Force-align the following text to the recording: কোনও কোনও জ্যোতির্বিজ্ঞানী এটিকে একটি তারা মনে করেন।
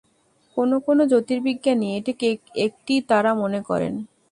কোনও 0.57 0.77
কোনও 0.79 1.03
জ্যোতির্বিজ্ঞানী 1.11 1.87
এটিকে 1.97 2.27
একটি 2.65 2.93
তারা 3.09 3.31
মনে 3.41 3.59
করেন। 3.69 3.93